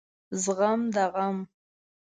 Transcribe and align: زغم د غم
زغم 0.43 0.81
د 0.95 0.99
غم 1.13 1.37